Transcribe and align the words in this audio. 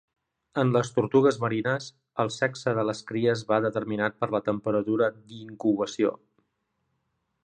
En 0.61 0.69
les 0.75 0.87
tortugues 0.93 1.35
marines, 1.43 1.89
el 2.23 2.31
sexe 2.37 2.73
de 2.79 2.85
les 2.91 3.03
cries 3.11 3.43
ve 3.51 3.59
determinat 3.67 4.19
per 4.23 4.31
la 4.37 4.41
temperatura 4.51 5.11
d'incubació. 5.19 6.15